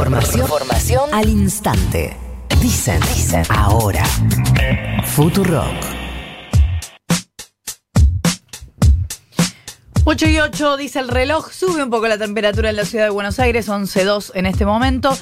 [0.00, 2.16] Información, Información al instante.
[2.62, 4.02] Dicen, dicen, ahora.
[5.04, 5.74] Futurock.
[10.04, 13.10] 8 y 8 dice el reloj, sube un poco la temperatura en la ciudad de
[13.10, 15.14] Buenos Aires, 11.2 en este momento.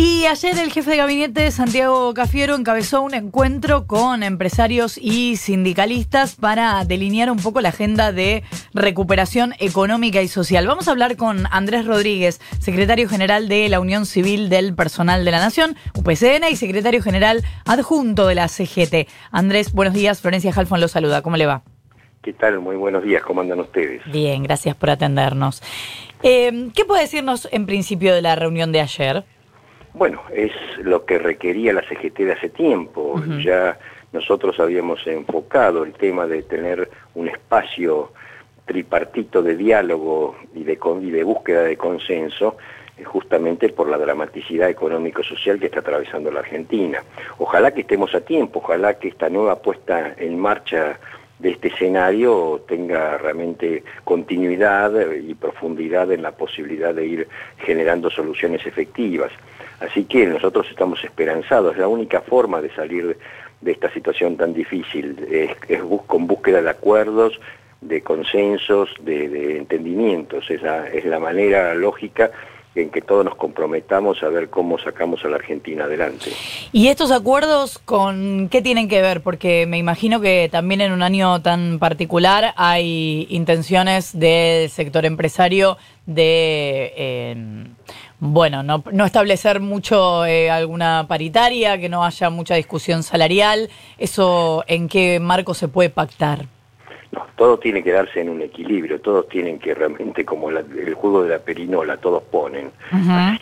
[0.00, 6.36] Y ayer el jefe de gabinete, Santiago Cafiero, encabezó un encuentro con empresarios y sindicalistas
[6.36, 10.68] para delinear un poco la agenda de recuperación económica y social.
[10.68, 15.32] Vamos a hablar con Andrés Rodríguez, secretario general de la Unión Civil del Personal de
[15.32, 19.08] la Nación, UPCN, y secretario general adjunto de la CGT.
[19.32, 20.20] Andrés, buenos días.
[20.20, 21.22] Florencia Jalfón lo saluda.
[21.22, 21.62] ¿Cómo le va?
[22.22, 22.60] ¿Qué tal?
[22.60, 23.24] Muy buenos días.
[23.24, 24.02] ¿Cómo andan ustedes?
[24.12, 25.60] Bien, gracias por atendernos.
[26.22, 29.24] Eh, ¿Qué puede decirnos en principio de la reunión de ayer?
[29.98, 33.20] Bueno, es lo que requería la CGT de hace tiempo.
[33.42, 33.76] Ya
[34.12, 38.12] nosotros habíamos enfocado el tema de tener un espacio
[38.64, 42.56] tripartito de diálogo y de, y de búsqueda de consenso
[42.96, 47.02] eh, justamente por la dramaticidad económico-social que está atravesando la Argentina.
[47.38, 51.00] Ojalá que estemos a tiempo, ojalá que esta nueva puesta en marcha
[51.38, 58.66] de este escenario tenga realmente continuidad y profundidad en la posibilidad de ir generando soluciones
[58.66, 59.30] efectivas.
[59.80, 63.16] Así que nosotros estamos esperanzados, la única forma de salir
[63.60, 67.40] de esta situación tan difícil es, con búsqueda de acuerdos,
[67.80, 72.30] de consensos, de, entendimientos, esa es la manera lógica
[72.78, 76.30] en que todos nos comprometamos a ver cómo sacamos a la Argentina adelante.
[76.72, 79.22] ¿Y estos acuerdos con qué tienen que ver?
[79.22, 85.78] Porque me imagino que también en un año tan particular hay intenciones del sector empresario
[86.06, 87.36] de, eh,
[88.20, 93.68] bueno, no, no, establecer mucho eh, alguna paritaria, que no haya mucha discusión salarial.
[93.98, 96.46] ¿Eso en qué marco se puede pactar?
[97.10, 101.22] No, todo tiene que darse en un equilibrio, todos tienen que realmente, como el juego
[101.22, 102.70] de la perinola, todos ponen.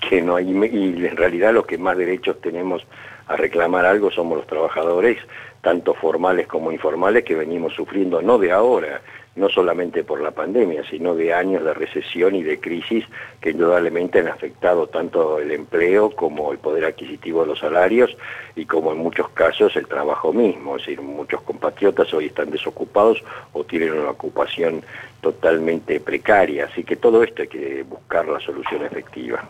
[0.09, 2.87] que no hay, y en realidad los que más derechos tenemos
[3.27, 5.19] a reclamar algo somos los trabajadores,
[5.63, 9.01] tanto formales como informales, que venimos sufriendo no de ahora,
[9.37, 13.05] no solamente por la pandemia, sino de años de recesión y de crisis
[13.41, 18.17] que indudablemente han afectado tanto el empleo como el poder adquisitivo de los salarios
[18.57, 20.77] y como en muchos casos el trabajo mismo.
[20.77, 24.83] Es decir, muchos compatriotas hoy están desocupados o tienen una ocupación
[25.21, 26.69] totalmente precaria.
[26.71, 29.45] Así que todo esto hay que buscar la solución efectiva.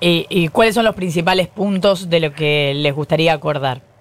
[0.00, 3.93] ¿Y, ¿Y cuáles son los principales puntos de lo que les gustaría acordar?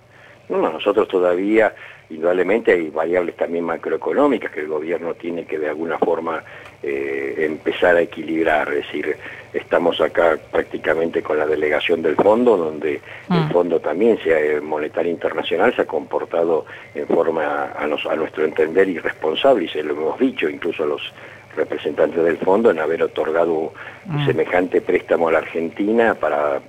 [0.49, 1.73] No, nosotros todavía
[2.09, 6.43] indudablemente hay variables también macroeconómicas que el gobierno tiene que de alguna forma
[6.81, 9.15] eh, empezar a equilibrar, es decir,
[9.53, 13.51] estamos acá prácticamente con la delegación del fondo, donde el mm.
[13.51, 18.89] fondo también, sea eh, monetario internacional, se ha comportado en forma, a, a nuestro entender,
[18.89, 21.13] irresponsable, y se lo hemos dicho incluso a los
[21.55, 23.73] representantes del fondo en haber otorgado
[24.05, 24.25] mm.
[24.25, 26.61] semejante préstamo a la Argentina para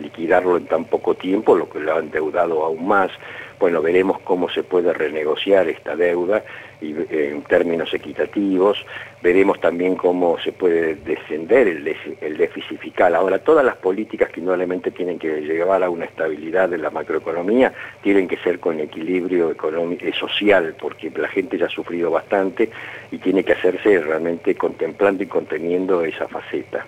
[0.00, 3.10] liquidarlo en tan poco tiempo, lo que lo ha endeudado aún más.
[3.58, 6.44] Bueno, veremos cómo se puede renegociar esta deuda
[6.82, 8.84] y, en términos equitativos,
[9.22, 13.14] veremos también cómo se puede descender el, el déficit fiscal.
[13.14, 17.72] Ahora, todas las políticas que indudablemente tienen que llevar a una estabilidad de la macroeconomía
[18.02, 22.68] tienen que ser con equilibrio económico y social, porque la gente ya ha sufrido bastante
[23.10, 26.86] y tiene que hacerse realmente contemplando y conteniendo esa faceta.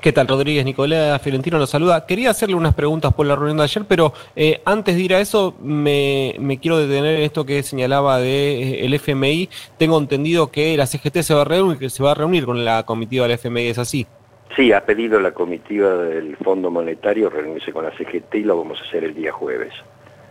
[0.00, 0.64] ¿Qué tal, Rodríguez?
[0.64, 2.06] Nicolás Fiorentino lo saluda.
[2.06, 5.20] Quería hacerle unas preguntas por la reunión de ayer, pero eh, antes de ir a
[5.20, 9.48] eso, me, quiero detener en esto que señalaba del de, eh, el FMI.
[9.78, 12.64] Tengo entendido que la CGT se va, a reunir, que se va a reunir con
[12.64, 14.06] la comitiva del FMI, ¿es así?
[14.54, 18.80] Sí, ha pedido la comitiva del Fondo Monetario reunirse con la CGT y lo vamos
[18.80, 19.72] a hacer el día jueves.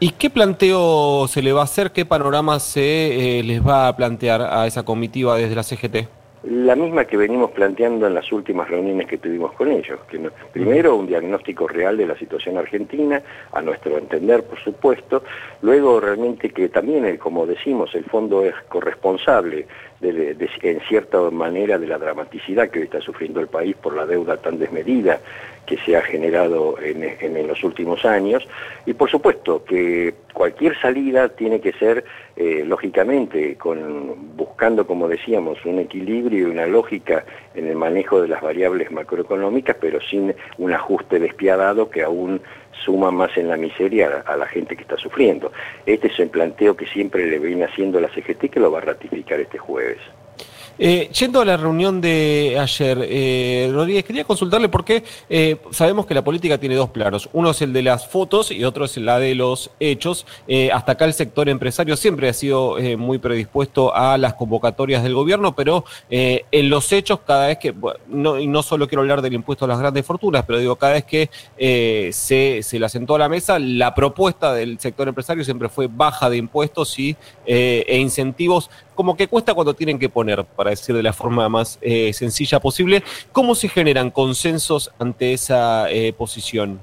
[0.03, 1.93] ¿Y qué planteo se le va a hacer?
[1.93, 6.09] ¿Qué panorama se eh, les va a plantear a esa comitiva desde la CGT?
[6.43, 10.01] La misma que venimos planteando en las últimas reuniones que tuvimos con ellos.
[10.09, 10.19] Que
[10.51, 13.21] primero, un diagnóstico real de la situación argentina,
[13.53, 15.23] a nuestro entender, por supuesto.
[15.61, 19.67] Luego, realmente que también, eh, como decimos, el fondo es corresponsable
[20.03, 24.37] en cierta manera de la dramaticidad que hoy está sufriendo el país por la deuda
[24.37, 25.19] tan desmedida
[25.65, 28.47] que se ha generado en, los últimos años.
[28.85, 32.03] Y por supuesto que cualquier salida tiene que ser,
[32.35, 38.27] eh, lógicamente, con, buscando, como decíamos, un equilibrio y una lógica en el manejo de
[38.27, 42.41] las variables macroeconómicas, pero sin un ajuste despiadado que aún
[42.83, 45.51] suma más en la miseria a, la gente que está sufriendo.
[45.85, 48.81] Este es el planteo que siempre le viene haciendo la CGT que lo va a
[48.81, 49.92] ratificar este jueves.
[50.79, 56.15] Eh, yendo a la reunión de ayer, eh, Rodríguez, quería consultarle porque eh, sabemos que
[56.15, 57.29] la política tiene dos planos.
[57.33, 60.25] Uno es el de las fotos y otro es la de los hechos.
[60.47, 65.13] Eh, hasta acá el sector empresario siempre ha sido muy predispuesto a las convocatorias del
[65.13, 67.73] gobierno, pero en los hechos, cada vez que,
[68.07, 70.93] no, y no solo quiero hablar del impuesto a las grandes fortunas, pero digo, cada
[70.93, 71.29] vez que
[72.11, 76.29] se, se le asentó a la mesa, la propuesta del sector empresario siempre fue baja
[76.29, 77.15] de impuestos y,
[77.45, 81.79] e incentivos como que cuesta cuando tienen que poner, para decir de la forma más
[81.81, 83.03] eh, sencilla posible.
[83.31, 86.79] ¿Cómo se generan consensos ante esa eh, posición?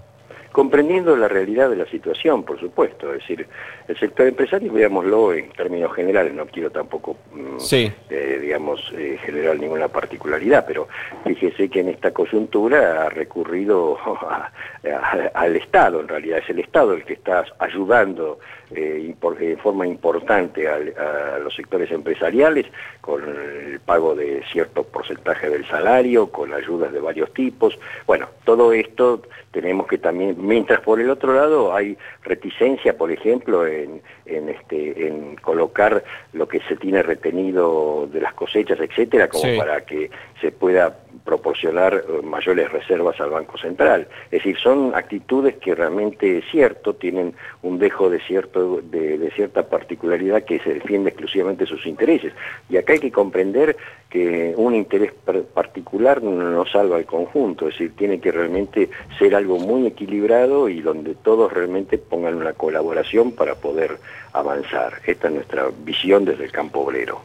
[0.52, 3.12] comprendiendo la realidad de la situación, por supuesto.
[3.12, 3.46] Es decir,
[3.86, 9.58] el sector empresario, veámoslo en términos generales, no quiero tampoco, mm, eh, digamos, eh, generar
[9.58, 10.88] ninguna particularidad, pero
[11.24, 13.96] fíjese que en esta coyuntura ha recurrido
[15.34, 18.38] al Estado, en realidad es el Estado el que está ayudando
[18.74, 22.66] eh, en forma importante a, los sectores empresariales
[23.00, 27.78] con el pago de cierto porcentaje del salario, con ayudas de varios tipos.
[28.06, 33.66] Bueno, todo esto tenemos que también, mientras por el otro lado hay reticencia, por ejemplo,
[33.66, 39.84] en, este, en colocar lo que se tiene retenido de las cosechas, etcétera, como para
[39.84, 44.08] que se pueda proporcionar eh, mayores reservas al Banco Central.
[44.26, 49.68] Es decir, son actitudes que realmente es cierto, tienen un dejo de, cierto, de, cierta
[49.68, 52.32] particularidad que se defiende exclusivamente sus intereses.
[52.68, 53.76] Y acá hay que comprender
[54.08, 55.12] que un interés
[55.54, 60.80] particular no salva al conjunto, es decir, tiene que realmente ser algo muy equilibrado y
[60.80, 63.98] donde todos realmente pongan una colaboración para poder
[64.32, 64.94] avanzar.
[65.06, 67.22] Esta es nuestra visión desde el campo obrero.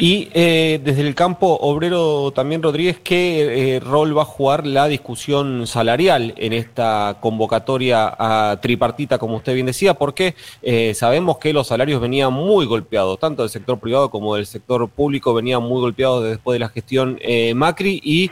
[0.00, 4.86] Y eh, desde el campo obrero también, Rodríguez, ¿qué eh, rol va a jugar la
[4.86, 8.16] discusión salarial en esta convocatoria
[8.62, 9.94] tripartita, como usted bien decía?
[9.94, 14.46] Porque eh, sabemos que los salarios venían muy golpeados, tanto del sector privado como del
[14.46, 17.18] sector público venían muy golpeados después de la gestión
[17.56, 18.30] Macri y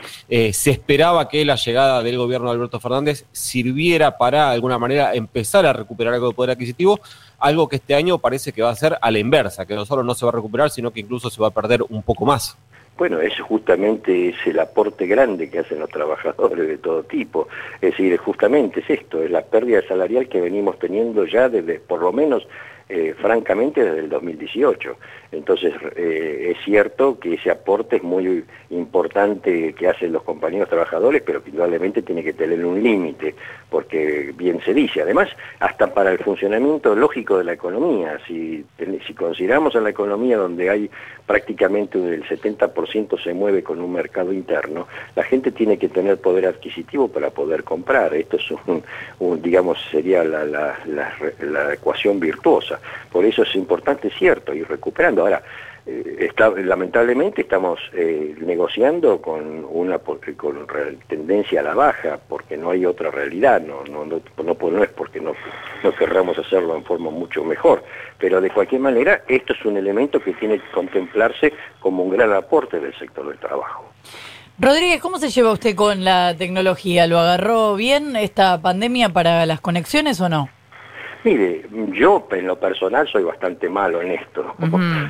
[0.53, 5.13] se esperaba que la llegada del gobierno de Alberto Fernández sirviera para, de alguna manera,
[5.13, 7.01] empezar a recuperar algo de poder adquisitivo
[7.39, 10.03] algo que este año parece que va a ser a la inversa, que no solo
[10.03, 12.55] no se va a recuperar, sino que incluso se va a perder un poco más.
[12.99, 17.47] Bueno, eso justamente es el aporte grande que hacen los trabajadores de todo tipo.
[17.81, 22.01] Es decir, justamente es esto, es la pérdida salarial que venimos teniendo ya desde, por
[22.01, 22.47] lo menos,
[22.89, 24.95] eh, francamente desde el 2018.
[25.33, 31.21] Entonces eh, es cierto que ese aporte es muy importante que hacen los compañeros trabajadores,
[31.21, 33.35] pero que indudablemente tiene que tener un límite,
[33.69, 35.01] porque bien se dice.
[35.01, 35.27] Además,
[35.59, 38.63] hasta para el funcionamiento lógico de la economía, si,
[39.05, 40.89] si consideramos a la economía donde hay
[41.25, 46.45] prácticamente el 70% se mueve con un mercado interno, la gente tiene que tener poder
[46.45, 48.13] adquisitivo para poder comprar.
[48.13, 48.45] Esto es
[49.19, 52.76] un, digamos, sería la, la ecuación virtuosa.
[53.11, 55.21] Por eso es importante, cierto, ir recuperando.
[55.21, 55.41] Ahora,
[55.89, 56.29] eh,
[56.65, 60.67] lamentablemente estamos eh, negociando con una con
[61.07, 65.21] tendencia a la baja, porque no hay otra realidad, no, no, no, no, es porque
[65.21, 65.33] no,
[65.83, 67.85] no querramos hacerlo en forma mucho mejor,
[68.19, 72.33] pero de cualquier manera esto es un elemento que tiene que contemplarse como un gran
[72.33, 73.85] aporte del sector del trabajo.
[74.59, 77.07] Rodríguez, ¿cómo se lleva usted con la tecnología?
[77.07, 80.49] ¿Lo agarró bien esta pandemia para las conexiones o no?
[81.27, 84.55] Mire, yo en lo personal soy bastante malo en esto.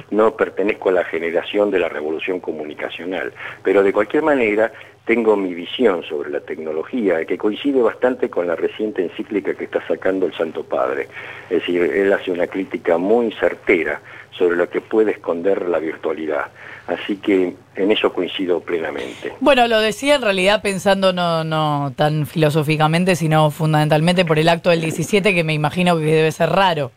[0.10, 3.32] No pertenezco a la generación de la revolución comunicacional,
[3.62, 4.72] pero de cualquier manera
[5.06, 9.86] tengo mi visión sobre la tecnología, que coincide bastante con la reciente encíclica que está
[9.88, 11.08] sacando el Santo Padre.
[11.52, 14.02] Es decir, él hace una crítica muy certera
[14.38, 16.48] sobre lo que puede esconder la virtualidad.
[16.88, 19.34] Así que en eso coincido plenamente.
[19.40, 24.70] Bueno, lo decía en realidad pensando no, no tan filosóficamente, sino fundamentalmente por el acto
[24.70, 26.92] del 17, que me imagino que debe ser raro.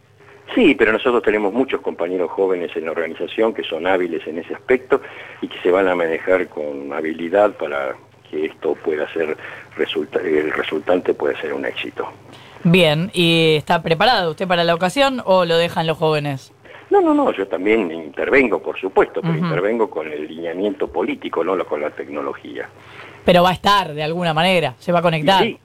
[0.54, 4.54] Sí, pero nosotros tenemos muchos compañeros jóvenes en la organización que son hábiles en ese
[4.54, 5.00] aspecto
[5.40, 7.94] y que se van a manejar con habilidad para
[8.28, 9.36] que esto pueda ser,
[10.24, 12.12] el resultante pueda ser un éxito.
[12.64, 16.52] Bien, ¿y está preparado usted para la ocasión o lo dejan los jóvenes?
[16.90, 21.64] No, no, no, yo también intervengo, por supuesto, pero intervengo con el lineamiento político, no
[21.64, 22.68] con la tecnología.
[23.24, 25.42] Pero va a estar de alguna manera, se va a conectar.
[25.44, 25.56] Sí,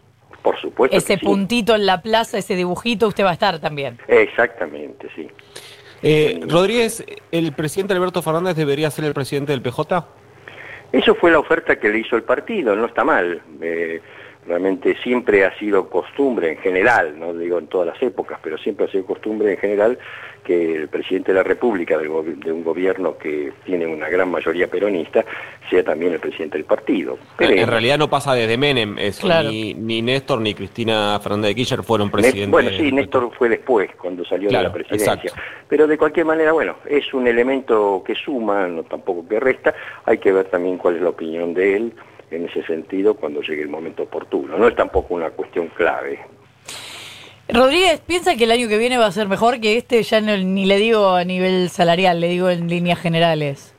[0.44, 0.96] por supuesto.
[0.96, 3.98] Ese puntito en la plaza, ese dibujito, usted va a estar también.
[4.08, 5.28] Exactamente, sí.
[6.04, 10.06] Eh, Rodríguez, ¿el presidente Alberto Fernández debería ser el presidente del PJ?
[10.92, 13.42] Eso fue la oferta que le hizo el partido, no está mal.
[13.60, 14.00] Eh,
[14.48, 18.86] Realmente siempre ha sido costumbre en general, no digo en todas las épocas, pero siempre
[18.86, 19.98] ha sido costumbre en general
[20.44, 25.26] que el presidente de la República, de un gobierno que tiene una gran mayoría peronista,
[25.70, 27.18] sea también el presidente del partido.
[27.40, 29.74] en realidad no pasa desde Menem eso, ni,
[30.04, 32.52] Néstor ni Cristina Fernández de Kirchner fueron presidentes.
[32.52, 35.32] Bueno, sí, Néstor fue después, cuando salió de la presidencia.
[35.68, 39.74] Pero de cualquier manera, bueno, es un elemento que suma, no tampoco que resta,
[40.06, 41.94] hay que ver también cuál es la opinión de él
[42.32, 44.58] en ese sentido cuando llegue el momento oportuno.
[44.58, 46.20] No es tampoco una cuestión clave.
[47.48, 50.66] Rodríguez piensa que el año que viene va a ser mejor que este, ya ni
[50.66, 53.75] le digo a nivel salarial, le digo en líneas generales.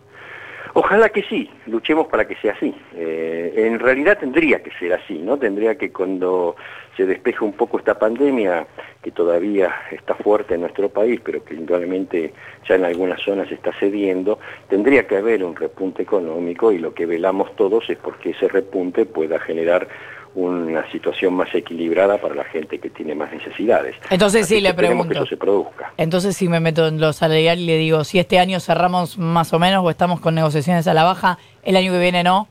[0.79, 2.75] Ojalá que sí, luchemos para que sea así.
[2.95, 5.39] Eh, en realidad tendría que ser así, ¿no?
[5.39, 6.55] Tendría que cuando
[6.95, 8.67] se despeje un poco esta pandemia,
[9.03, 12.35] que todavía está fuerte en nuestro país, pero que indudablemente
[12.69, 17.07] ya en algunas zonas está cediendo, tendría que haber un repunte económico y lo que
[17.07, 19.89] velamos todos es porque ese repunte pueda generar
[20.37, 23.97] una situación más equilibrada para la gente que tiene más necesidades.
[24.11, 25.09] Entonces sí le pregunto.
[25.09, 25.93] Que eso se produzca.
[25.97, 29.53] Entonces si me meto en lo salarial y le digo, si este año cerramos más
[29.55, 32.49] o menos o estamos con negociaciones a la baja, el año que viene no.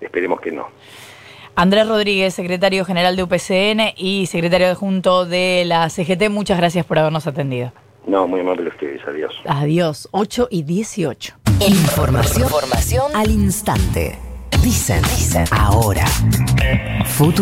[0.00, 0.66] Esperemos que no.
[1.54, 6.98] Andrés Rodríguez, secretario general de UPCN y secretario adjunto de la CGT, muchas gracias por
[6.98, 7.72] habernos atendido.
[8.06, 9.00] No, muy amable ustedes.
[9.06, 9.32] Adiós.
[9.46, 10.08] Adiós.
[10.10, 11.34] 8 y 18.
[11.60, 14.31] Información, Información al instante.
[14.60, 16.04] Dicen, dicen, ahora.
[17.06, 17.40] Futuro.